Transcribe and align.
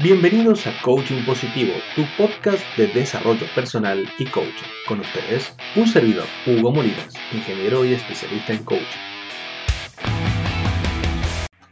Bienvenidos 0.00 0.64
a 0.68 0.80
Coaching 0.82 1.24
Positivo, 1.24 1.72
tu 1.96 2.02
podcast 2.16 2.62
de 2.76 2.86
desarrollo 2.86 3.44
personal 3.52 4.08
y 4.16 4.26
coaching. 4.26 4.68
Con 4.86 5.00
ustedes, 5.00 5.52
un 5.74 5.88
servidor, 5.88 6.24
Hugo 6.46 6.70
Molinas, 6.70 7.12
ingeniero 7.32 7.84
y 7.84 7.94
especialista 7.94 8.52
en 8.52 8.62
coaching. 8.62 8.84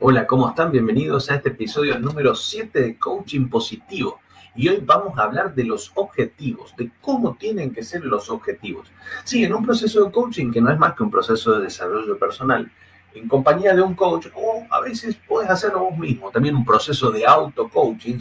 Hola, 0.00 0.26
¿cómo 0.26 0.48
están? 0.48 0.72
Bienvenidos 0.72 1.30
a 1.30 1.36
este 1.36 1.50
episodio 1.50 2.00
número 2.00 2.34
7 2.34 2.80
de 2.80 2.98
Coaching 2.98 3.48
Positivo. 3.48 4.18
Y 4.56 4.70
hoy 4.70 4.82
vamos 4.84 5.16
a 5.16 5.22
hablar 5.22 5.54
de 5.54 5.62
los 5.62 5.92
objetivos, 5.94 6.74
de 6.76 6.90
cómo 7.00 7.36
tienen 7.36 7.72
que 7.72 7.84
ser 7.84 8.04
los 8.04 8.28
objetivos. 8.28 8.90
Sí, 9.22 9.44
en 9.44 9.54
un 9.54 9.64
proceso 9.64 10.04
de 10.04 10.10
coaching 10.10 10.50
que 10.50 10.60
no 10.60 10.72
es 10.72 10.78
más 10.80 10.94
que 10.96 11.04
un 11.04 11.12
proceso 11.12 11.52
de 11.52 11.62
desarrollo 11.62 12.18
personal, 12.18 12.72
en 13.16 13.28
compañía 13.28 13.74
de 13.74 13.82
un 13.82 13.94
coach 13.94 14.26
o 14.34 14.66
a 14.70 14.80
veces 14.80 15.16
puedes 15.26 15.50
hacerlo 15.50 15.80
vos 15.80 15.98
mismo, 15.98 16.30
también 16.30 16.54
un 16.54 16.64
proceso 16.64 17.10
de 17.10 17.24
auto-coaching. 17.24 18.18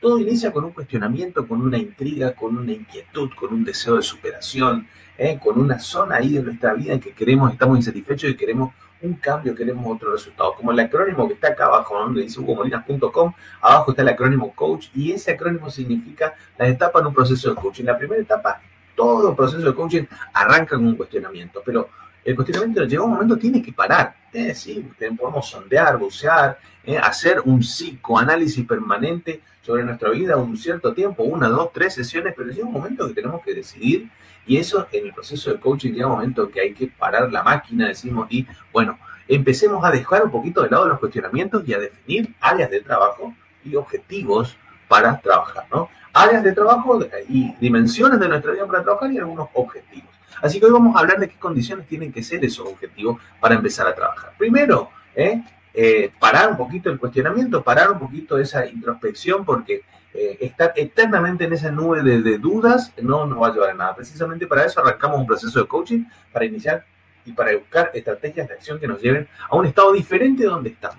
Todo 0.00 0.18
inicia 0.18 0.52
con 0.52 0.64
un 0.64 0.70
cuestionamiento, 0.72 1.46
con 1.46 1.60
una 1.60 1.78
intriga, 1.78 2.34
con 2.34 2.56
una 2.56 2.72
inquietud, 2.72 3.30
con 3.38 3.52
un 3.52 3.64
deseo 3.64 3.96
de 3.96 4.02
superación, 4.02 4.86
¿eh? 5.16 5.38
con 5.42 5.58
una 5.60 5.78
zona 5.78 6.16
ahí 6.16 6.34
de 6.34 6.42
nuestra 6.42 6.74
vida 6.74 6.94
en 6.94 7.00
que 7.00 7.12
queremos, 7.12 7.52
estamos 7.52 7.76
insatisfechos 7.76 8.30
y 8.30 8.36
queremos 8.36 8.72
un 9.00 9.14
cambio, 9.14 9.54
queremos 9.54 9.84
otro 9.86 10.12
resultado. 10.12 10.54
Como 10.54 10.72
el 10.72 10.80
acrónimo 10.80 11.28
que 11.28 11.34
está 11.34 11.48
acá 11.48 11.66
abajo, 11.66 11.98
donde 11.98 12.22
dice 12.22 12.40
hugomolinas.com, 12.40 13.32
abajo 13.60 13.90
está 13.92 14.02
el 14.02 14.08
acrónimo 14.08 14.52
coach 14.54 14.88
y 14.94 15.12
ese 15.12 15.32
acrónimo 15.32 15.70
significa 15.70 16.34
las 16.56 16.68
etapas 16.68 17.02
en 17.02 17.08
un 17.08 17.14
proceso 17.14 17.50
de 17.50 17.56
coaching. 17.56 17.84
La 17.84 17.98
primera 17.98 18.20
etapa, 18.20 18.60
todo 18.96 19.36
proceso 19.36 19.62
de 19.62 19.74
coaching 19.74 20.04
arranca 20.32 20.76
con 20.76 20.86
un 20.86 20.96
cuestionamiento, 20.96 21.62
pero 21.64 21.88
el 22.24 22.34
cuestionamiento 22.36 22.84
llega 22.84 23.02
un 23.02 23.12
momento 23.12 23.36
tiene 23.36 23.62
que 23.62 23.72
parar. 23.72 24.14
Eh, 24.32 24.54
sí, 24.54 24.86
podemos 25.18 25.48
sondear, 25.48 25.96
bucear, 25.98 26.58
eh, 26.84 26.98
hacer 26.98 27.40
un 27.44 27.60
psicoanálisis 27.60 28.66
permanente 28.66 29.40
sobre 29.62 29.84
nuestra 29.84 30.10
vida 30.10 30.36
un 30.36 30.56
cierto 30.56 30.92
tiempo, 30.92 31.22
una, 31.22 31.48
dos, 31.48 31.72
tres 31.72 31.94
sesiones, 31.94 32.34
pero 32.36 32.50
llega 32.50 32.66
un 32.66 32.72
momento 32.72 33.06
que 33.08 33.14
tenemos 33.14 33.42
que 33.42 33.54
decidir 33.54 34.10
y 34.46 34.56
eso 34.56 34.86
en 34.92 35.06
el 35.06 35.12
proceso 35.12 35.52
de 35.52 35.60
coaching 35.60 35.92
llega 35.92 36.06
un 36.06 36.12
momento 36.12 36.50
que 36.50 36.60
hay 36.60 36.72
que 36.72 36.86
parar 36.86 37.30
la 37.30 37.42
máquina, 37.42 37.88
decimos, 37.88 38.26
y 38.30 38.46
bueno, 38.72 38.98
empecemos 39.28 39.84
a 39.84 39.90
dejar 39.90 40.24
un 40.24 40.30
poquito 40.30 40.62
de 40.62 40.70
lado 40.70 40.88
los 40.88 40.98
cuestionamientos 40.98 41.68
y 41.68 41.74
a 41.74 41.78
definir 41.78 42.34
áreas 42.40 42.70
de 42.70 42.80
trabajo 42.80 43.34
y 43.64 43.76
objetivos 43.76 44.56
para 44.88 45.20
trabajar, 45.20 45.66
¿no? 45.70 45.88
Áreas 46.12 46.42
de 46.42 46.52
trabajo 46.52 46.98
y 47.28 47.54
dimensiones 47.60 48.18
de 48.18 48.28
nuestra 48.28 48.52
vida 48.52 48.66
para 48.66 48.82
trabajar 48.82 49.12
y 49.12 49.18
algunos 49.18 49.48
objetivos. 49.52 50.10
Así 50.42 50.58
que 50.58 50.66
hoy 50.66 50.72
vamos 50.72 50.96
a 50.96 51.00
hablar 51.00 51.18
de 51.18 51.28
qué 51.28 51.36
condiciones 51.36 51.86
tienen 51.86 52.12
que 52.12 52.22
ser 52.22 52.44
esos 52.44 52.66
objetivos 52.66 53.20
para 53.40 53.54
empezar 53.54 53.86
a 53.86 53.94
trabajar. 53.94 54.32
Primero, 54.38 54.90
¿eh? 55.14 55.42
Eh, 55.74 56.10
parar 56.18 56.50
un 56.50 56.56
poquito 56.56 56.90
el 56.90 56.98
cuestionamiento, 56.98 57.62
parar 57.62 57.92
un 57.92 57.98
poquito 57.98 58.38
esa 58.38 58.66
introspección, 58.66 59.44
porque 59.44 59.82
eh, 60.14 60.38
estar 60.40 60.72
eternamente 60.74 61.44
en 61.44 61.52
esa 61.52 61.70
nube 61.70 62.02
de, 62.02 62.38
dudas 62.38 62.92
no 63.00 63.26
nos 63.26 63.40
va 63.40 63.48
a 63.48 63.52
llevar 63.52 63.70
a 63.70 63.74
nada. 63.74 63.94
Precisamente 63.94 64.46
para 64.46 64.64
eso 64.64 64.80
arrancamos 64.80 65.20
un 65.20 65.26
proceso 65.26 65.60
de 65.60 65.68
coaching, 65.68 66.04
para 66.32 66.46
iniciar 66.46 66.84
y 67.28 67.32
para 67.32 67.54
buscar 67.56 67.90
estrategias 67.92 68.48
de 68.48 68.54
acción 68.54 68.80
que 68.80 68.88
nos 68.88 69.00
lleven 69.00 69.28
a 69.48 69.56
un 69.56 69.66
estado 69.66 69.92
diferente 69.92 70.44
de 70.44 70.48
donde 70.48 70.70
estamos. 70.70 70.98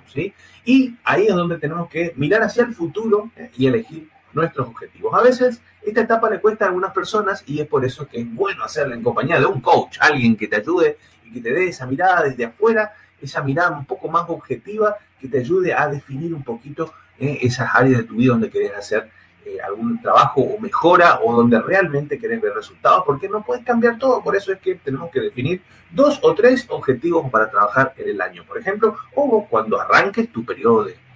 Y 0.66 0.96
ahí 1.04 1.28
es 1.28 1.36
donde 1.36 1.58
tenemos 1.58 1.90
que 1.90 2.14
mirar 2.16 2.44
hacia 2.44 2.64
el 2.64 2.74
futuro 2.74 3.32
y 3.58 3.68
elegir 3.68 4.10
nuestros 4.34 4.68
objetivos. 4.68 5.14
A 5.14 5.24
veces 5.24 5.62
esta 5.82 6.02
etapa 6.02 6.30
le 6.30 6.40
cuesta 6.40 6.66
a 6.66 6.68
algunas 6.68 6.94
personas 6.94 7.44
y 7.48 7.60
es 7.60 7.68
por 7.68 7.84
eso 7.84 8.08
que 8.08 8.22
es 8.22 8.34
bueno 8.34 8.64
hacerla 8.64 8.96
en 8.96 9.02
compañía 9.02 9.40
de 9.40 9.46
un 9.46 9.60
coach, 9.60 9.98
alguien 10.00 10.36
que 10.36 10.48
te 10.48 10.58
ayude 10.58 10.98
y 11.26 11.34
que 11.34 11.42
te 11.42 11.52
dé 11.52 11.70
esa 11.70 11.88
mirada 11.88 12.24
desde 12.24 12.46
afuera, 12.46 12.94
esa 13.20 13.42
mirada 13.42 13.78
un 13.78 13.86
poco 13.86 14.08
más 14.08 14.26
objetiva 14.28 14.98
que 15.20 15.28
te 15.28 15.40
ayude 15.40 15.74
a 15.74 15.88
definir 15.88 16.34
un 16.34 16.44
poquito 16.44 16.94
eh, 17.18 17.40
esas 17.42 17.70
áreas 17.74 18.02
de 18.02 18.04
tu 18.04 18.16
vida 18.16 18.34
donde 18.34 18.50
querés 18.50 18.74
hacer 18.76 19.10
eh, 19.46 19.58
algún 19.66 20.02
trabajo 20.02 20.42
o 20.42 20.60
mejora 20.60 21.20
o 21.24 21.36
donde 21.36 21.60
realmente 21.62 22.20
querés 22.20 22.42
ver 22.42 22.54
resultados, 22.54 23.04
porque 23.06 23.30
no 23.30 23.44
puedes 23.44 23.64
cambiar 23.64 23.98
todo, 23.98 24.22
por 24.24 24.36
eso 24.36 24.52
es 24.52 24.60
que 24.60 24.76
tenemos 24.76 25.10
que 25.12 25.22
definir 25.22 25.62
dos 25.92 26.20
o 26.22 26.36
tres 26.36 26.66
objetivos 26.70 27.30
para 27.32 27.50
trabajar 27.50 27.94
en 27.98 28.10
el 28.10 28.22
año, 28.22 28.44
por 28.46 28.58
ejemplo, 28.58 28.96
o 29.16 29.48
cuando 29.50 29.80
arranques 29.80 30.32
tu 30.32 30.46
periodo 30.46 30.86
de 30.86 31.10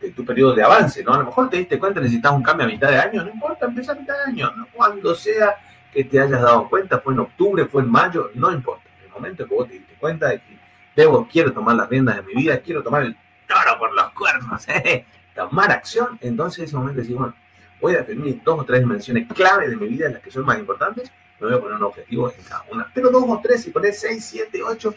de 0.00 0.10
tu 0.12 0.24
periodo 0.24 0.54
de 0.54 0.62
avance, 0.62 1.02
¿no? 1.02 1.12
A 1.12 1.18
lo 1.18 1.24
mejor 1.26 1.50
te 1.50 1.56
diste 1.56 1.78
cuenta, 1.78 2.00
necesitas 2.00 2.32
un 2.32 2.42
cambio 2.42 2.66
a 2.66 2.68
mitad 2.68 2.88
de 2.88 2.98
año, 2.98 3.24
no 3.24 3.30
importa, 3.30 3.66
empieza 3.66 3.92
a 3.92 3.96
mitad 3.96 4.14
de 4.24 4.32
año, 4.32 4.50
cuando 4.72 5.14
sea 5.14 5.56
que 5.92 6.04
te 6.04 6.20
hayas 6.20 6.40
dado 6.40 6.68
cuenta, 6.68 7.00
fue 7.00 7.14
en 7.14 7.20
octubre, 7.20 7.64
fue 7.66 7.82
en 7.82 7.90
mayo, 7.90 8.30
no 8.34 8.52
importa. 8.52 8.88
En 8.98 9.06
el 9.06 9.10
momento 9.10 9.46
que 9.46 9.54
vos 9.54 9.66
te 9.66 9.74
diste 9.74 9.94
cuenta 9.94 10.28
de 10.28 10.38
que 10.40 10.58
debo, 10.94 11.26
quiero 11.30 11.52
tomar 11.52 11.76
las 11.76 11.88
riendas 11.88 12.16
de 12.16 12.22
mi 12.22 12.34
vida, 12.34 12.58
quiero 12.60 12.82
tomar 12.82 13.02
el 13.02 13.16
toro 13.46 13.78
por 13.78 13.92
los 13.92 14.10
cuernos, 14.10 14.68
¿eh? 14.68 15.04
tomar 15.34 15.70
acción, 15.72 16.18
entonces 16.20 16.58
en 16.58 16.64
ese 16.66 16.76
momento 16.76 17.00
decís, 17.00 17.16
bueno, 17.16 17.34
voy 17.80 17.94
a 17.94 17.98
definir 17.98 18.40
dos 18.44 18.60
o 18.60 18.64
tres 18.64 18.80
dimensiones 18.80 19.26
clave 19.32 19.68
de 19.68 19.76
mi 19.76 19.88
vida, 19.88 20.08
las 20.08 20.22
que 20.22 20.30
son 20.30 20.44
más 20.44 20.58
importantes, 20.58 21.10
me 21.40 21.46
voy 21.46 21.56
a 21.56 21.60
poner 21.60 21.76
un 21.76 21.84
objetivo 21.84 22.30
en 22.30 22.42
cada 22.44 22.64
una. 22.70 22.90
Pero 22.92 23.10
dos 23.10 23.24
o 23.26 23.40
tres, 23.42 23.62
si 23.62 23.70
pones 23.70 24.00
seis, 24.00 24.24
siete, 24.24 24.62
ocho, 24.62 24.94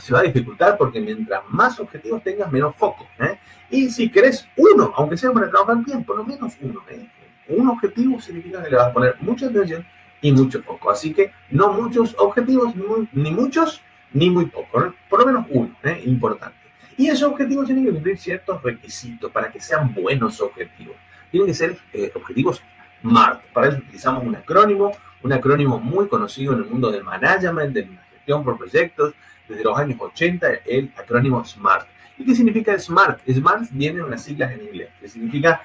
se 0.00 0.12
va 0.12 0.20
a 0.20 0.22
dificultar 0.22 0.76
porque 0.76 1.00
mientras 1.00 1.42
más 1.48 1.78
objetivos 1.80 2.22
tengas, 2.22 2.50
menos 2.50 2.74
foco. 2.76 3.06
¿eh? 3.18 3.38
Y 3.70 3.90
si 3.90 4.10
querés 4.10 4.46
uno, 4.56 4.92
aunque 4.96 5.16
sea 5.16 5.32
para 5.32 5.50
trabajar 5.50 5.84
bien, 5.84 6.04
por 6.04 6.16
lo 6.16 6.24
menos 6.24 6.54
uno. 6.60 6.82
¿eh? 6.90 7.08
Un 7.48 7.68
objetivo 7.68 8.20
significa 8.20 8.62
que 8.62 8.70
le 8.70 8.76
vas 8.76 8.88
a 8.88 8.92
poner 8.92 9.16
mucha 9.20 9.46
atención 9.46 9.86
y 10.20 10.32
mucho 10.32 10.62
foco. 10.62 10.90
Así 10.90 11.12
que 11.12 11.32
no 11.50 11.72
muchos 11.72 12.14
objetivos, 12.18 12.74
ni 13.12 13.30
muchos, 13.30 13.82
ni 14.12 14.30
muy 14.30 14.46
pocos. 14.46 14.94
Por 15.08 15.20
lo 15.20 15.26
menos 15.26 15.46
uno, 15.50 15.76
¿eh? 15.82 16.02
importante. 16.04 16.56
Y 16.96 17.08
esos 17.08 17.30
objetivos 17.30 17.66
tienen 17.66 17.84
que 17.84 17.92
cumplir 17.92 18.18
ciertos 18.18 18.62
requisitos 18.62 19.30
para 19.30 19.52
que 19.52 19.60
sean 19.60 19.94
buenos 19.94 20.40
objetivos. 20.40 20.96
Tienen 21.30 21.48
que 21.48 21.54
ser 21.54 21.78
eh, 21.92 22.10
objetivos 22.14 22.62
SMART. 23.00 23.42
Para 23.52 23.68
eso 23.68 23.78
utilizamos 23.78 24.24
un 24.24 24.36
acrónimo, 24.36 24.92
un 25.22 25.32
acrónimo 25.32 25.78
muy 25.78 26.08
conocido 26.08 26.52
en 26.52 26.60
el 26.60 26.66
mundo 26.66 26.90
del 26.90 27.04
management, 27.04 27.74
de 27.74 27.86
la 27.86 28.02
gestión 28.12 28.44
por 28.44 28.58
proyectos, 28.58 29.14
desde 29.48 29.64
los 29.64 29.78
años 29.78 29.98
80, 30.00 30.48
el 30.66 30.92
acrónimo 30.96 31.44
SMART. 31.44 31.86
¿Y 32.18 32.24
qué 32.24 32.34
significa 32.34 32.78
SMART? 32.78 33.20
SMART 33.28 33.68
viene 33.70 33.98
de 33.98 34.04
unas 34.04 34.22
siglas 34.22 34.52
en 34.52 34.62
inglés, 34.62 34.88
que 35.00 35.08
significa, 35.08 35.60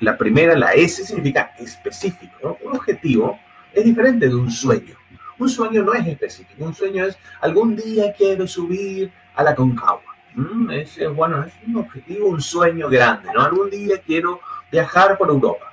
la 0.00 0.16
primera, 0.18 0.54
la 0.54 0.72
S, 0.72 1.04
significa 1.04 1.52
específico. 1.58 2.58
Un 2.62 2.76
objetivo 2.76 3.38
es 3.72 3.84
diferente 3.84 4.28
de 4.28 4.34
un 4.34 4.50
sueño. 4.50 4.94
Un 5.38 5.48
sueño 5.48 5.82
no 5.82 5.94
es 5.94 6.06
específico, 6.06 6.64
un 6.64 6.74
sueño 6.74 7.04
es 7.04 7.18
algún 7.40 7.76
día 7.76 8.12
quiero 8.16 8.46
subir 8.46 9.10
a 9.34 9.42
la 9.42 9.54
Concagua. 9.54 10.16
Mm, 10.34 10.70
es, 10.70 10.98
bueno, 11.14 11.44
es 11.44 11.52
un 11.66 11.76
objetivo, 11.76 12.28
un 12.28 12.40
sueño 12.40 12.88
grande, 12.88 13.30
¿no? 13.34 13.42
Algún 13.42 13.70
día 13.70 14.00
quiero 14.04 14.40
viajar 14.70 15.16
por 15.16 15.28
Europa. 15.28 15.72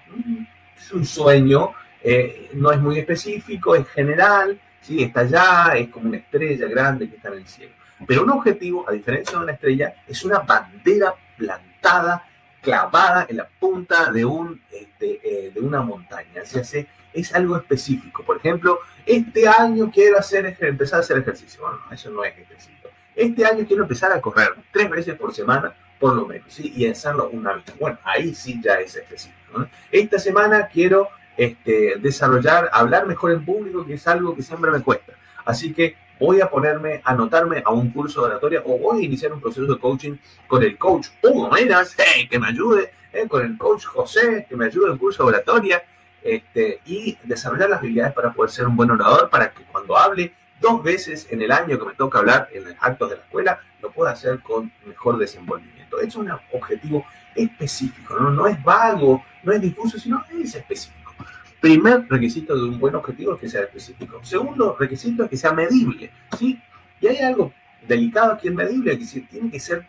Es 0.77 0.91
un 0.91 1.05
sueño, 1.05 1.71
eh, 2.03 2.49
no 2.53 2.71
es 2.71 2.79
muy 2.79 2.99
específico, 2.99 3.75
es 3.75 3.87
general, 3.87 4.59
¿sí? 4.81 5.03
está 5.03 5.21
allá, 5.21 5.73
es 5.75 5.89
como 5.89 6.09
una 6.09 6.17
estrella 6.17 6.67
grande 6.67 7.09
que 7.09 7.15
está 7.15 7.29
en 7.29 7.35
el 7.35 7.47
cielo. 7.47 7.73
Pero 8.05 8.23
un 8.23 8.31
objetivo, 8.31 8.87
a 8.87 8.91
diferencia 8.91 9.37
de 9.37 9.43
una 9.43 9.53
estrella, 9.53 9.93
es 10.07 10.23
una 10.25 10.39
bandera 10.39 11.13
plantada, 11.37 12.25
clavada 12.61 13.25
en 13.29 13.37
la 13.37 13.47
punta 13.47 14.11
de, 14.11 14.25
un, 14.25 14.61
este, 14.71 15.19
eh, 15.23 15.51
de 15.51 15.59
una 15.59 15.81
montaña. 15.81 16.41
Así 16.41 16.85
es 17.13 17.33
algo 17.35 17.57
específico. 17.57 18.23
Por 18.23 18.37
ejemplo, 18.37 18.79
este 19.05 19.47
año 19.47 19.91
quiero 19.93 20.17
hacer, 20.17 20.57
empezar 20.59 20.97
a 20.97 20.99
hacer 21.01 21.17
ejercicio. 21.17 21.61
Bueno, 21.61 21.79
eso 21.91 22.09
no 22.09 22.23
es 22.23 22.37
específico. 22.37 22.89
Este 23.15 23.45
año 23.45 23.65
quiero 23.67 23.83
empezar 23.83 24.11
a 24.11 24.19
correr 24.19 24.55
tres 24.71 24.89
veces 24.89 25.15
por 25.15 25.33
semana, 25.33 25.73
por 26.03 26.17
lo 26.17 26.25
menos, 26.25 26.51
¿sí? 26.51 26.73
y 26.75 26.85
hacerlo 26.85 27.29
una 27.31 27.53
vez. 27.53 27.63
Bueno, 27.79 27.97
ahí 28.03 28.35
sí 28.35 28.59
ya 28.61 28.73
es 28.73 28.93
específico. 28.93 29.65
Esta 29.89 30.19
semana 30.19 30.67
quiero 30.67 31.07
este, 31.37 31.95
desarrollar, 31.97 32.69
hablar 32.73 33.07
mejor 33.07 33.31
en 33.31 33.45
público, 33.45 33.85
que 33.85 33.93
es 33.93 34.05
algo 34.05 34.35
que 34.35 34.43
siempre 34.43 34.69
me 34.69 34.81
cuesta. 34.81 35.13
Así 35.45 35.73
que 35.73 35.95
voy 36.19 36.41
a 36.41 36.49
ponerme, 36.49 36.99
anotarme 37.05 37.63
a 37.65 37.71
un 37.71 37.89
curso 37.91 38.19
de 38.19 38.31
oratoria 38.31 38.61
o 38.65 38.77
voy 38.77 39.01
a 39.01 39.05
iniciar 39.05 39.31
un 39.31 39.39
proceso 39.39 39.65
de 39.65 39.79
coaching 39.79 40.17
con 40.45 40.61
el 40.61 40.77
coach 40.77 41.07
Hugo 41.21 41.49
Menas, 41.49 41.95
que 42.29 42.37
me 42.37 42.47
ayude, 42.47 42.91
eh, 43.13 43.25
con 43.29 43.45
el 43.45 43.57
coach 43.57 43.85
José, 43.85 44.45
que 44.49 44.57
me 44.57 44.65
ayude 44.65 44.91
en 44.91 44.97
curso 44.97 45.23
de 45.23 45.29
oratoria, 45.29 45.85
este, 46.21 46.81
y 46.85 47.17
desarrollar 47.23 47.69
las 47.69 47.79
habilidades 47.79 48.13
para 48.13 48.33
poder 48.33 48.51
ser 48.51 48.67
un 48.67 48.75
buen 48.75 48.91
orador, 48.91 49.29
para 49.29 49.53
que 49.53 49.63
cuando 49.71 49.97
hable 49.97 50.33
dos 50.59 50.83
veces 50.83 51.27
en 51.29 51.41
el 51.41 51.51
año 51.53 51.79
que 51.79 51.85
me 51.85 51.93
toca 51.93 52.19
hablar 52.19 52.49
en 52.51 52.65
los 52.65 52.73
actos 52.81 53.09
de 53.09 53.15
la 53.15 53.23
escuela, 53.23 53.59
lo 53.81 53.89
pueda 53.89 54.11
hacer 54.11 54.41
con 54.41 54.69
mejor 54.85 55.17
desenvolvimiento. 55.17 55.72
Es 55.99 56.15
un 56.15 56.29
objetivo 56.51 57.05
específico, 57.35 58.15
¿no? 58.19 58.31
no 58.31 58.47
es 58.47 58.61
vago, 58.63 59.23
no 59.43 59.51
es 59.51 59.61
difuso, 59.61 59.97
sino 59.97 60.23
es 60.31 60.55
específico. 60.55 61.13
Primer 61.59 62.07
requisito 62.09 62.55
de 62.55 62.63
un 62.65 62.79
buen 62.79 62.95
objetivo 62.95 63.35
es 63.35 63.39
que 63.39 63.49
sea 63.49 63.61
específico. 63.61 64.19
Segundo 64.23 64.75
requisito 64.77 65.23
es 65.23 65.29
que 65.29 65.37
sea 65.37 65.53
medible, 65.53 66.11
¿sí? 66.37 66.61
Y 66.99 67.07
hay 67.07 67.17
algo 67.19 67.53
delicado 67.87 68.33
aquí 68.33 68.49
en 68.49 68.55
medible, 68.55 68.97
que 68.97 69.05
tiene 69.21 69.49
que 69.49 69.59
ser 69.59 69.85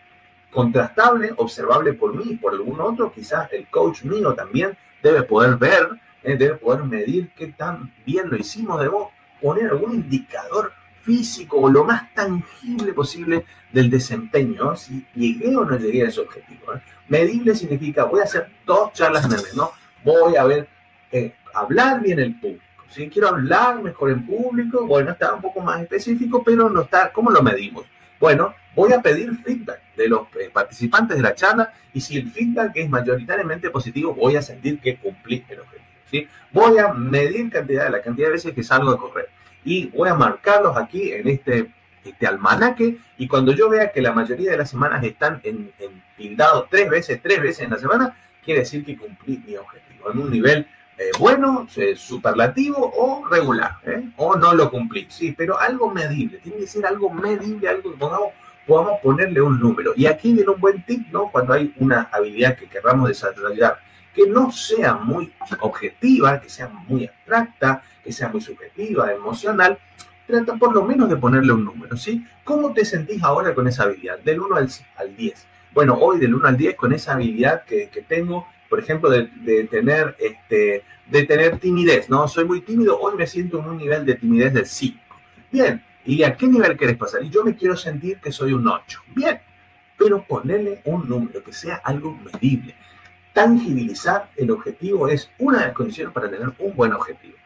contrastable, 0.51 1.33
observable 1.37 1.93
por 1.93 2.15
mí 2.15 2.33
y 2.33 2.37
por 2.37 2.53
algún 2.53 2.81
otro, 2.81 3.13
quizás 3.13 3.53
el 3.53 3.67
coach 3.69 4.05
mío 4.05 4.35
también 4.35 4.77
debe 5.03 5.23
poder 5.25 5.57
ver, 5.57 5.89
eh, 6.23 6.37
debe 6.37 6.55
poder 6.57 6.85
medir 6.85 7.31
qué 7.37 7.49
tan 7.49 7.93
bien 8.07 8.31
lo 8.31 8.37
hicimos, 8.37 8.81
debo 8.81 9.11
poner 9.43 9.71
algún 9.71 9.95
indicador 9.95 10.73
físico 11.05 11.59
o 11.59 11.71
lo 11.71 11.85
más 11.85 12.13
tangible 12.15 12.93
posible 12.93 13.45
del 13.73 13.91
desempeño, 13.91 14.75
si 14.77 15.07
llegué 15.15 15.55
o 15.55 15.65
no 15.65 15.77
llegué 15.77 16.05
a 16.05 16.09
ese 16.09 16.21
objetivo. 16.21 16.73
Medible 17.09 17.55
significa 17.55 18.05
voy 18.05 18.21
a 18.21 18.25
hacer 18.25 18.49
dos 18.65 18.93
charlas 18.93 19.27
en 19.27 19.33
el 19.33 19.43
mes, 19.43 19.55
¿no? 19.55 19.71
Voy 20.03 20.37
a 20.37 20.45
ver, 20.45 20.69
eh, 21.13 21.35
hablar 21.53 22.01
bien 22.01 22.19
el 22.19 22.35
público. 22.39 22.63
Si 22.89 23.09
quiero 23.09 23.29
hablar 23.29 23.83
mejor 23.83 24.11
en 24.11 24.25
público, 24.25 24.87
bueno, 24.87 25.13
está 25.13 25.35
un 25.35 25.43
poco 25.43 25.61
más 25.61 25.81
específico, 25.83 26.43
pero 26.45 26.71
no 26.71 26.83
está, 26.83 27.13
¿cómo 27.13 27.31
lo 27.31 27.43
medimos? 27.43 27.85
Bueno, 28.21 28.55
voy 28.75 28.93
a 28.93 29.03
pedir 29.03 29.37
feedback 29.39 29.81
de 29.97 30.09
los 30.09 30.23
eh, 30.41 30.51
participantes 30.53 31.17
de 31.17 31.23
la 31.23 31.35
charla 31.35 31.73
y 31.93 32.01
si 32.01 32.17
el 32.17 32.31
feedback 32.31 32.73
es 32.77 32.89
mayoritariamente 32.89 33.71
positivo, 33.71 34.15
voy 34.15 34.37
a 34.37 34.43
sentir 34.43 34.81
que 34.81 34.97
cumplí 34.97 35.45
el 35.49 35.61
objetivo. 35.61 35.85
¿sí? 36.11 36.29
Voy 36.53 36.79
a 36.79 36.93
medir 36.93 37.51
cantidad, 37.51 37.91
la 37.91 38.01
cantidad 38.01 38.29
de 38.29 38.35
veces 38.35 38.55
que 38.55 38.63
salgo 38.63 38.91
a 38.91 38.99
correr 38.99 39.29
y 39.65 39.87
voy 39.87 40.09
a 40.09 40.15
marcarlos 40.15 40.77
aquí 40.77 41.13
en 41.13 41.29
este, 41.29 41.71
este 42.05 42.27
almanaque 42.27 42.99
y 43.19 43.27
cuando 43.27 43.53
yo 43.53 43.69
vea 43.69 43.93
que 43.93 44.03
la 44.03 44.13
mayoría 44.13 44.53
de 44.53 44.59
las 44.59 44.71
semanas 44.71 45.03
están 45.05 45.41
en, 45.43 45.73
en 45.79 46.03
tres 46.71 46.91
veces, 46.91 47.21
tres 47.23 47.41
veces 47.41 47.65
en 47.65 47.71
la 47.71 47.79
semana, 47.79 48.17
quiere 48.45 48.61
decir 48.61 48.85
que 48.85 48.97
cumplí 48.97 49.43
mi 49.47 49.57
objetivo 49.57 50.11
en 50.13 50.19
un 50.19 50.31
nivel 50.31 50.67
eh, 50.97 51.11
bueno, 51.19 51.67
eh, 51.77 51.97
superlativo 51.97 52.79
o 52.79 53.27
regular, 53.27 53.79
¿eh? 53.85 54.11
o 54.17 54.37
no 54.37 54.55
lo 54.55 54.71
cumplí, 54.71 55.07
sí, 55.11 55.35
pero 55.37 55.59
algo 55.59 55.91
medible, 55.91 56.39
tiene 56.39 56.59
que 56.59 56.67
ser 56.69 56.87
algo 56.87 57.11
medible, 57.11 57.69
algo 57.69 57.91
que 57.91 57.99
podamos, 57.99 58.29
podamos 58.65 59.01
ponerle 59.03 59.41
un 59.41 59.59
número. 59.59 59.93
Y 59.97 60.07
aquí 60.07 60.33
viene 60.33 60.51
un 60.51 60.61
buen 60.61 60.85
tip, 60.85 61.09
¿no? 61.11 61.33
Cuando 61.33 61.53
hay 61.53 61.75
una 61.79 62.09
habilidad 62.13 62.57
que 62.57 62.69
queramos 62.69 63.09
desarrollar 63.09 63.81
que 64.15 64.27
no 64.27 64.53
sea 64.53 64.95
muy 64.95 65.33
objetiva, 65.61 66.41
que 66.41 66.49
sea 66.49 66.69
muy 66.69 67.07
abstracta, 67.07 67.83
que 68.03 68.13
sea 68.13 68.29
muy 68.29 68.41
subjetiva, 68.41 69.13
emocional, 69.13 69.79
trata 70.27 70.55
por 70.57 70.73
lo 70.73 70.85
menos 70.85 71.09
de 71.09 71.17
ponerle 71.17 71.53
un 71.53 71.65
número, 71.65 71.97
¿sí? 71.97 72.25
¿Cómo 72.45 72.73
te 72.73 72.85
sentís 72.85 73.23
ahora 73.23 73.55
con 73.55 73.67
esa 73.67 73.83
habilidad? 73.83 74.21
Del 74.21 74.41
1 74.41 74.57
al, 74.57 75.17
10. 75.17 75.47
Bueno, 75.73 75.95
hoy 75.95 76.21
del 76.21 76.35
1 76.35 76.49
al 76.49 76.57
10 76.57 76.77
con 76.77 76.93
esa 76.93 77.15
habilidad 77.15 77.65
que, 77.65 77.89
que 77.89 78.03
tengo, 78.03 78.47
por 78.71 78.79
ejemplo, 78.79 79.11
de, 79.11 79.29
de, 79.43 79.65
tener, 79.65 80.17
este, 80.21 80.85
de 81.07 81.23
tener 81.25 81.59
timidez, 81.59 82.09
¿no? 82.09 82.29
Soy 82.29 82.45
muy 82.45 82.61
tímido, 82.61 82.99
hoy 83.01 83.17
me 83.17 83.27
siento 83.27 83.59
en 83.59 83.67
un 83.67 83.79
nivel 83.79 84.07
de 84.07 84.15
timidez 84.15 84.55
del 84.55 84.67
5. 84.67 84.99
Bien, 85.51 85.85
¿y 86.05 86.23
a 86.23 86.37
qué 86.37 86.47
nivel 86.47 86.77
querés 86.77 86.97
pasar? 86.97 87.23
Y 87.25 87.31
yo 87.31 87.45
me 87.45 87.57
quiero 87.57 87.77
sentir 87.77 88.19
que 88.21 88.31
soy 88.31 88.53
un 88.53 88.69
8. 88.69 89.01
Bien, 89.15 89.41
pero 89.99 90.23
ponerle 90.23 90.81
un 90.85 91.09
número, 91.09 91.43
que 91.43 91.53
sea 91.53 91.77
algo 91.85 92.17
medible 92.17 92.77
tangibilizar 93.35 94.31
el 94.37 94.51
objetivo 94.53 95.09
es 95.09 95.29
una 95.39 95.59
de 95.59 95.67
las 95.67 95.75
condiciones 95.75 96.15
para 96.15 96.31
tener 96.31 96.51
un 96.59 96.75
buen 96.75 96.93
objetivo. 96.93 97.37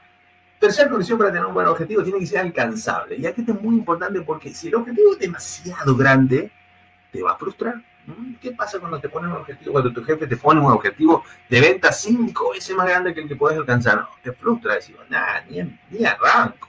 Tercera 0.60 0.90
condición 0.90 1.18
para 1.18 1.32
tener 1.32 1.46
un 1.46 1.54
buen 1.54 1.66
objetivo 1.66 2.02
tiene 2.02 2.20
que 2.20 2.26
ser 2.26 2.40
alcanzable. 2.40 3.16
Y 3.16 3.26
aquí 3.26 3.40
esto 3.40 3.54
es 3.54 3.60
muy 3.60 3.76
importante 3.76 4.20
porque 4.20 4.52
si 4.54 4.68
el 4.68 4.74
objetivo 4.76 5.12
es 5.14 5.18
demasiado 5.18 5.96
grande, 5.96 6.52
te 7.10 7.22
va 7.22 7.32
a 7.32 7.36
frustrar. 7.38 7.76
¿Mm? 8.06 8.34
¿Qué 8.34 8.52
pasa 8.52 8.78
cuando 8.78 9.00
te 9.00 9.08
ponen 9.08 9.30
un 9.30 9.38
objetivo, 9.38 9.72
cuando 9.72 9.92
tu 9.92 10.04
jefe 10.04 10.26
te 10.26 10.36
pone 10.36 10.60
un 10.60 10.70
objetivo 10.70 11.24
de 11.48 11.60
venta 11.60 11.90
cinco 11.90 12.52
veces 12.52 12.76
más 12.76 12.86
grande 12.86 13.14
que 13.14 13.20
el 13.20 13.28
que 13.28 13.36
puedes 13.36 13.58
alcanzar? 13.58 14.06
te 14.22 14.32
frustra, 14.32 14.74
decir, 14.74 14.96
nada, 15.08 15.44
ni, 15.48 15.78
ni 15.90 16.04
arranco. 16.04 16.68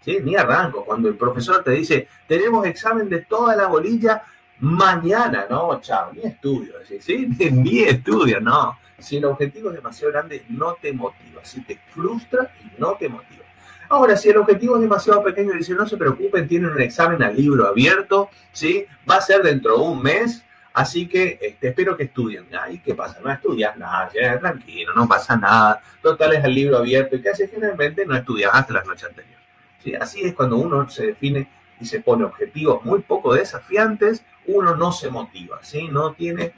¿Sí? 0.00 0.18
Ni 0.22 0.34
arranco. 0.34 0.84
Cuando 0.84 1.08
el 1.08 1.16
profesor 1.16 1.62
te 1.62 1.72
dice, 1.72 2.08
tenemos 2.26 2.66
examen 2.66 3.08
de 3.08 3.20
toda 3.20 3.54
la 3.54 3.66
bolilla 3.66 4.24
mañana, 4.60 5.46
no, 5.48 5.80
chao, 5.80 6.12
ni 6.12 6.22
estudio, 6.22 6.74
¿sí? 7.00 7.28
Ni 7.52 7.80
estudio, 7.80 8.40
no. 8.40 8.78
Si 8.98 9.18
el 9.18 9.26
objetivo 9.26 9.70
es 9.70 9.76
demasiado 9.76 10.12
grande, 10.12 10.44
no 10.48 10.74
te 10.80 10.92
motiva, 10.92 11.44
si 11.44 11.60
te 11.62 11.78
frustra 11.90 12.50
y 12.64 12.80
no 12.80 12.94
te 12.94 13.08
motiva. 13.08 13.44
Ahora, 13.88 14.16
si 14.16 14.30
el 14.30 14.38
objetivo 14.38 14.76
es 14.76 14.82
demasiado 14.82 15.22
pequeño, 15.22 15.52
dice, 15.52 15.74
no 15.74 15.86
se 15.86 15.96
preocupen, 15.96 16.48
tienen 16.48 16.70
un 16.70 16.80
examen 16.80 17.22
al 17.22 17.36
libro 17.36 17.66
abierto, 17.68 18.30
¿sí? 18.52 18.86
Va 19.08 19.16
a 19.16 19.20
ser 19.20 19.42
dentro 19.42 19.76
de 19.76 19.82
un 19.82 20.02
mes, 20.02 20.44
así 20.72 21.06
que 21.06 21.38
este, 21.40 21.68
espero 21.68 21.96
que 21.96 22.04
estudien. 22.04 22.46
Ay, 22.58 22.80
¿qué 22.84 22.94
pasa? 22.94 23.20
No 23.22 23.30
estudias 23.30 23.76
nada, 23.76 24.10
ya, 24.12 24.38
tranquilo, 24.40 24.92
no 24.94 25.06
pasa 25.06 25.36
nada. 25.36 25.80
Total 26.02 26.32
es 26.34 26.44
el 26.44 26.54
libro 26.54 26.78
abierto. 26.78 27.16
¿Y 27.16 27.22
qué 27.22 27.28
haces? 27.28 27.50
Generalmente 27.50 28.04
no 28.06 28.16
estudias 28.16 28.50
hasta 28.52 28.72
las 28.72 28.86
noches 28.86 29.04
anteriores. 29.04 29.46
¿sí? 29.84 29.94
Así 29.94 30.22
es 30.22 30.34
cuando 30.34 30.56
uno 30.56 30.88
se 30.88 31.08
define 31.08 31.48
y 31.80 31.86
se 31.86 32.00
pone 32.00 32.24
objetivos 32.24 32.84
muy 32.84 33.00
poco 33.00 33.34
desafiantes, 33.34 34.24
uno 34.46 34.76
no 34.76 34.92
se 34.92 35.10
motiva, 35.10 35.58
¿sí? 35.62 35.88
No 35.88 36.12
tiene, 36.12 36.44
eh, 36.44 36.54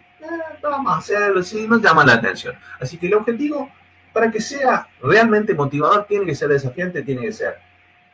vamos 0.63 0.93
a 0.93 0.99
hacerlo, 0.99 1.43
¿sí? 1.43 1.67
No 1.69 1.79
llama 1.79 2.05
la 2.05 2.15
atención. 2.15 2.55
Así 2.81 2.99
que 2.99 3.07
el 3.07 3.15
objetivo, 3.15 3.71
para 4.13 4.31
que 4.31 4.41
sea 4.41 4.89
realmente 5.03 5.55
motivador, 5.55 6.07
tiene 6.07 6.27
que 6.27 6.35
ser 6.35 6.49
desafiante, 6.49 7.03
tiene 7.03 7.23
que 7.23 7.33
ser 7.33 7.59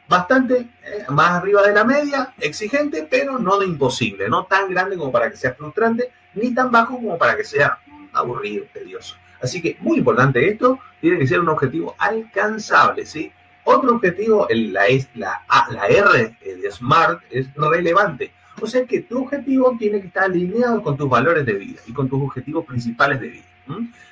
bastante 0.08 0.68
eh, 0.82 1.04
más 1.08 1.30
arriba 1.30 1.62
de 1.62 1.72
la 1.72 1.84
media, 1.84 2.34
exigente, 2.38 3.06
pero 3.10 3.38
no 3.38 3.58
de 3.58 3.66
imposible, 3.66 4.28
no 4.28 4.44
tan 4.44 4.70
grande 4.70 4.96
como 4.96 5.10
para 5.10 5.30
que 5.30 5.36
sea 5.36 5.54
frustrante, 5.54 6.10
ni 6.34 6.54
tan 6.54 6.70
bajo 6.70 6.96
como 6.96 7.16
para 7.18 7.36
que 7.36 7.44
sea 7.44 7.78
aburrido, 8.12 8.66
tedioso. 8.72 9.16
Así 9.40 9.60
que 9.60 9.76
muy 9.80 9.98
importante 9.98 10.48
esto, 10.48 10.78
tiene 11.00 11.18
que 11.18 11.26
ser 11.26 11.40
un 11.40 11.48
objetivo 11.48 11.94
alcanzable, 11.98 13.04
¿sí? 13.04 13.32
Otro 13.64 13.94
objetivo, 13.94 14.46
la, 14.50 14.84
la, 15.14 15.42
la 15.70 15.86
R 15.86 16.36
de 16.40 16.70
SMART, 16.70 17.22
es 17.30 17.48
relevante. 17.54 18.32
O 18.60 18.66
sea 18.66 18.84
que 18.86 19.00
tu 19.00 19.22
objetivo 19.22 19.74
tiene 19.78 20.00
que 20.00 20.06
estar 20.08 20.24
alineado 20.24 20.82
con 20.82 20.96
tus 20.96 21.08
valores 21.08 21.44
de 21.44 21.54
vida 21.54 21.80
y 21.86 21.92
con 21.92 22.08
tus 22.08 22.22
objetivos 22.22 22.64
principales 22.64 23.20
de 23.20 23.28
vida. 23.28 23.44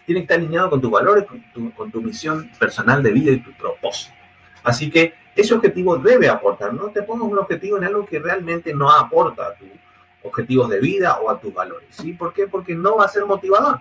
Tiene 0.06 0.20
que 0.20 0.24
estar 0.24 0.38
alineado 0.38 0.70
con 0.70 0.80
tus 0.80 0.90
valores, 0.90 1.24
con 1.24 1.42
tu, 1.52 1.72
con 1.74 1.90
tu 1.90 2.02
misión 2.02 2.50
personal 2.58 3.02
de 3.02 3.12
vida 3.12 3.32
y 3.32 3.40
tu 3.40 3.52
propósito. 3.52 4.14
Así 4.64 4.90
que 4.90 5.14
ese 5.34 5.54
objetivo 5.54 5.96
debe 5.96 6.28
aportar. 6.28 6.72
No 6.74 6.90
te 6.90 7.02
pongas 7.02 7.30
un 7.30 7.38
objetivo 7.38 7.78
en 7.78 7.84
algo 7.84 8.06
que 8.06 8.18
realmente 8.18 8.74
no 8.74 8.90
aporta 8.90 9.46
a 9.46 9.54
tus 9.54 9.68
objetivos 10.22 10.68
de 10.70 10.80
vida 10.80 11.18
o 11.20 11.30
a 11.30 11.40
tus 11.40 11.52
valores. 11.52 11.88
¿sí? 11.90 12.12
¿Por 12.12 12.32
qué? 12.32 12.46
Porque 12.46 12.74
no 12.74 12.96
va 12.96 13.04
a 13.04 13.08
ser 13.08 13.24
motivador. 13.24 13.80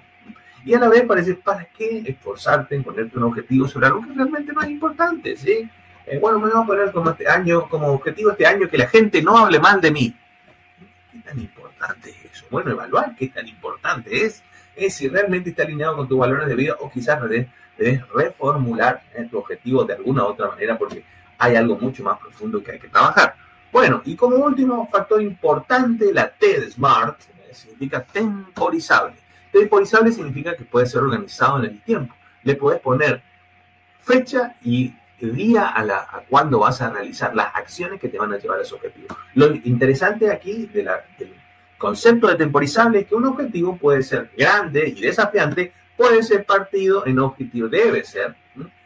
Y 0.64 0.74
a 0.74 0.80
la 0.80 0.90
vez 0.90 1.06
parece, 1.06 1.36
¿para 1.36 1.66
qué 1.66 2.04
esforzarte 2.06 2.76
en 2.76 2.84
ponerte 2.84 3.18
un 3.18 3.24
objetivo 3.24 3.68
sobre 3.68 3.88
algo 3.88 4.02
que 4.02 4.14
realmente 4.14 4.54
no 4.54 4.62
es 4.62 4.70
importante? 4.70 5.36
¿sí? 5.36 5.70
Eh, 6.06 6.20
bueno, 6.20 6.40
me 6.40 6.52
voy 6.52 6.62
a 6.62 6.66
poner 6.66 6.92
como 6.92 7.12
este 7.12 7.28
año, 7.28 7.68
como 7.68 7.88
objetivo 7.88 8.32
este 8.32 8.46
año 8.46 8.70
que 8.70 8.78
la 8.78 8.88
gente 8.88 9.22
no 9.22 9.38
hable 9.38 9.60
mal 9.60 9.82
de 9.82 9.92
mí. 9.92 10.16
¿Qué 11.12 11.20
tan 11.20 11.40
importante 11.40 12.10
es 12.10 12.34
eso? 12.34 12.46
Bueno, 12.50 12.72
evaluar 12.72 13.16
qué 13.16 13.30
tan 13.30 13.48
importante 13.48 14.26
es, 14.26 14.44
es 14.76 14.94
si 14.94 15.08
realmente 15.08 15.50
está 15.50 15.64
alineado 15.64 15.98
con 15.98 16.08
tus 16.08 16.18
valores 16.18 16.48
de 16.48 16.56
vida 16.56 16.76
o 16.80 16.92
quizás 16.92 17.20
debes, 17.22 17.48
reformular 18.14 19.02
eh, 19.16 19.28
tu 19.30 19.40
objetivo 19.40 19.84
de 19.84 19.96
alguna 19.96 20.24
u 20.24 20.28
otra 20.28 20.50
manera 20.50 20.78
porque 20.78 21.04
hay 21.38 21.56
algo 21.56 21.78
mucho 21.80 22.04
más 22.04 22.20
profundo 22.20 22.62
que 22.62 22.74
hay 22.74 22.80
que 22.80 22.90
trabajar. 22.90 23.36
Bueno, 23.72 24.02
y 24.06 24.16
como 24.16 24.36
último 24.36 24.88
factor 24.92 25.22
importante, 25.22 26.14
la 26.14 26.30
T 26.30 26.60
de 26.60 26.70
SMART 26.70 27.22
eh, 27.22 27.54
significa 27.54 28.04
temporizable. 28.04 29.21
Temporizable 29.52 30.12
significa 30.12 30.56
que 30.56 30.64
puede 30.64 30.86
ser 30.86 31.02
organizado 31.02 31.60
en 31.60 31.66
el 31.66 31.82
tiempo. 31.82 32.16
Le 32.44 32.56
puedes 32.56 32.80
poner 32.80 33.22
fecha 34.00 34.56
y 34.64 34.94
día 35.20 35.68
a, 35.68 35.84
la, 35.84 35.98
a 35.98 36.24
cuándo 36.28 36.60
vas 36.60 36.82
a 36.82 36.90
realizar 36.90 37.36
las 37.36 37.56
acciones 37.56 38.00
que 38.00 38.10
te 38.10 38.18
van 38.18 38.34
a 38.34 38.38
llevar 38.38 38.60
a 38.60 38.64
ese 38.64 38.76
objetivo. 38.76 39.16
Lo 39.36 39.54
interesante 39.54 40.32
aquí 40.32 40.66
del 40.68 40.90
concepto 41.78 42.28
de 42.28 42.36
temporizable 42.36 43.00
es 43.00 43.08
que 43.08 43.16
un 43.16 43.26
objetivo 43.26 43.78
puede 43.78 44.04
ser 44.04 44.32
grande 44.38 44.88
y 44.96 45.02
desafiante, 45.02 45.74
puede 45.96 46.24
ser 46.24 46.46
partido 46.46 47.06
en 47.06 47.20
objetivos, 47.20 47.72
debe 47.72 48.04
ser 48.04 48.36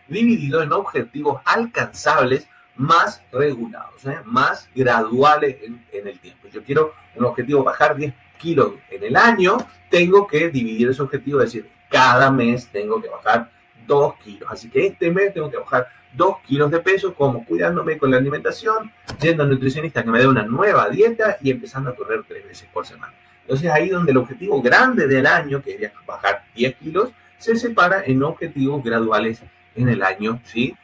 dividido 0.07 0.61
en 0.61 0.71
objetivos 0.71 1.41
alcanzables 1.45 2.47
más 2.75 3.21
regulados, 3.31 4.05
¿eh? 4.05 4.17
más 4.25 4.69
graduales 4.75 5.57
en, 5.63 5.85
en, 5.91 6.07
el 6.07 6.19
tiempo. 6.19 6.47
Yo 6.49 6.63
quiero 6.63 6.93
un 7.15 7.25
objetivo 7.25 7.63
bajar 7.63 7.95
10 7.95 8.13
kilos 8.37 8.73
en 8.89 9.03
el 9.03 9.15
año, 9.15 9.57
tengo 9.89 10.27
que 10.27 10.49
dividir 10.49 10.89
ese 10.89 11.01
objetivo, 11.01 11.39
es 11.41 11.53
decir, 11.53 11.69
cada 11.89 12.29
mes 12.31 12.67
tengo 12.67 13.01
que 13.01 13.09
bajar 13.09 13.49
2 13.87 14.15
kilos. 14.23 14.49
Así 14.51 14.69
que 14.69 14.87
este 14.87 15.11
mes 15.11 15.33
tengo 15.33 15.49
que 15.49 15.57
bajar 15.57 15.87
2 16.15 16.37
kilos 16.45 16.71
de 16.71 16.79
peso, 16.79 17.13
como 17.13 17.45
cuidándome 17.45 17.97
con 17.97 18.11
la 18.11 18.17
alimentación, 18.17 18.91
yendo 19.21 19.43
al 19.43 19.49
nutricionista 19.49 20.03
que 20.03 20.09
me 20.09 20.19
dé 20.19 20.27
una 20.27 20.43
nueva 20.43 20.89
dieta 20.89 21.37
y 21.41 21.51
empezando 21.51 21.89
a 21.89 21.95
correr 21.95 22.23
tres 22.27 22.45
veces 22.45 22.69
por 22.73 22.85
semana. 22.85 23.13
Entonces 23.41 23.69
ahí 23.71 23.89
donde 23.89 24.11
el 24.11 24.17
objetivo 24.17 24.61
grande 24.61 25.07
del 25.07 25.27
año, 25.27 25.61
que 25.61 25.75
es 25.75 25.91
bajar 26.05 26.45
10 26.55 26.75
kilos, 26.75 27.09
se 27.37 27.55
separa 27.55 28.03
en 28.05 28.23
objetivos 28.23 28.83
graduales 28.83 29.41
en 29.75 29.89
el 29.89 30.01
año, 30.01 30.39
¿sí? 30.45 30.75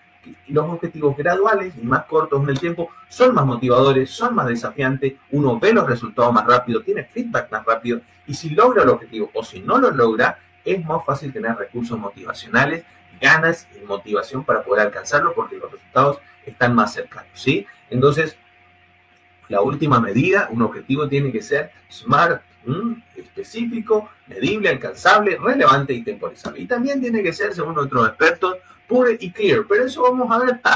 Los 0.47 0.69
objetivos 0.69 1.17
graduales 1.17 1.73
y 1.81 1.85
más 1.85 2.05
cortos 2.05 2.41
en 2.43 2.49
el 2.49 2.59
tiempo 2.59 2.89
son 3.09 3.33
más 3.33 3.45
motivadores, 3.45 4.09
son 4.09 4.35
más 4.35 4.47
desafiantes, 4.47 5.13
uno 5.31 5.59
ve 5.59 5.73
los 5.73 5.87
resultados 5.87 6.33
más 6.33 6.45
rápido, 6.45 6.81
tiene 6.81 7.03
feedback 7.03 7.51
más 7.51 7.65
rápido 7.65 8.01
y 8.27 8.33
si 8.33 8.51
logra 8.51 8.83
el 8.83 8.89
objetivo 8.89 9.31
o 9.33 9.43
si 9.43 9.59
no 9.59 9.79
lo 9.79 9.91
logra, 9.91 10.37
es 10.63 10.83
más 10.85 11.03
fácil 11.05 11.33
tener 11.33 11.55
recursos 11.55 11.97
motivacionales, 11.97 12.83
ganas 13.19 13.67
y 13.75 13.85
motivación 13.85 14.43
para 14.43 14.63
poder 14.63 14.87
alcanzarlo 14.87 15.33
porque 15.33 15.57
los 15.57 15.71
resultados 15.71 16.19
están 16.45 16.75
más 16.75 16.93
cercanos, 16.93 17.31
¿sí? 17.33 17.65
Entonces, 17.89 18.37
la 19.47 19.61
última 19.61 19.99
medida, 19.99 20.47
un 20.51 20.61
objetivo 20.61 21.07
tiene 21.09 21.31
que 21.31 21.41
ser 21.41 21.71
SMART, 21.89 22.41
específico, 23.15 24.09
medible, 24.27 24.69
alcanzable, 24.69 25.37
relevante 25.37 25.93
y 25.93 26.03
temporizable. 26.03 26.61
Y 26.61 26.67
también 26.67 27.01
tiene 27.01 27.23
que 27.23 27.33
ser, 27.33 27.53
según 27.53 27.77
otros 27.77 28.07
expertos, 28.07 28.57
pure 28.91 29.17
y 29.19 29.31
clear. 29.31 29.65
Pero 29.67 29.85
eso 29.85 30.03
vamos 30.03 30.29
a 30.29 30.43
ver 30.43 30.61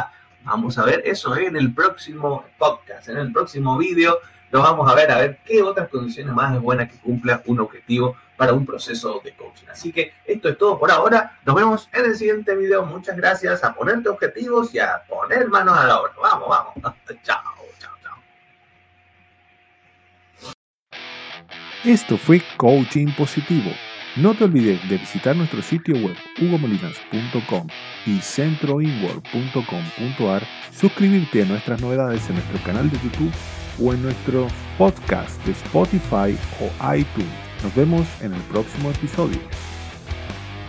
Vamos 0.46 0.78
a 0.78 0.86
ver 0.86 1.02
eso 1.06 1.36
en 1.36 1.56
el 1.56 1.74
próximo 1.74 2.46
podcast, 2.60 3.10
en 3.10 3.18
el 3.18 3.34
próximo 3.34 3.80
vídeo. 3.80 4.20
Nos 4.52 4.62
vamos 4.62 4.90
a 4.90 4.94
ver 4.94 5.12
a 5.12 5.18
ver 5.18 5.40
qué 5.44 5.64
otras 5.64 5.90
condiciones 5.90 6.34
más 6.34 6.56
es 6.56 6.62
buena 6.62 6.88
que 6.88 7.00
cumpla 7.00 7.42
un 7.48 7.60
objetivo 7.60 8.16
para 8.38 8.54
un 8.54 8.64
proceso 8.64 9.20
de 9.24 9.36
coaching. 9.36 9.66
Así 9.72 9.92
que 9.92 10.14
esto 10.24 10.48
es 10.48 10.58
todo 10.58 10.78
por 10.78 10.92
ahora. 10.92 11.40
Nos 11.46 11.56
vemos 11.56 11.90
en 11.92 12.06
el 12.06 12.16
siguiente 12.16 12.56
video. 12.56 12.86
Muchas 12.86 13.18
gracias. 13.18 13.64
A 13.64 13.74
ponerte 13.74 14.08
objetivos 14.08 14.74
y 14.74 14.78
a 14.78 15.02
poner 15.10 15.50
manos 15.50 15.76
a 15.78 15.88
la 15.88 16.00
obra. 16.00 16.14
Vamos, 16.22 16.48
vamos. 16.48 16.74
chao, 17.24 17.42
chao, 17.80 17.92
chao. 18.04 18.18
Esto 21.84 22.20
fue 22.20 22.44
Coaching 22.56 23.08
Positivo. 23.18 23.72
No 24.16 24.34
te 24.34 24.46
olvides 24.46 24.88
de 24.88 24.98
visitar 24.98 25.36
nuestro 25.36 25.62
sitio 25.62 25.98
web 25.98 26.16
hugomolinas.com 26.42 27.68
y 28.06 28.18
centroinworld.com.ar, 28.20 30.48
suscribirte 30.72 31.42
a 31.42 31.46
nuestras 31.46 31.82
novedades 31.82 32.30
en 32.30 32.36
nuestro 32.36 32.58
canal 32.64 32.90
de 32.90 32.98
YouTube 33.00 33.34
o 33.78 33.94
en 33.94 34.02
nuestro 34.02 34.48
podcast 34.78 35.46
de 35.46 35.52
Spotify 35.52 36.38
o 36.62 36.72
iTunes. 36.96 37.28
Nos 37.62 37.76
vemos 37.76 38.08
en 38.22 38.34
el 38.34 38.42
próximo 38.44 38.90
episodio. 38.90 39.40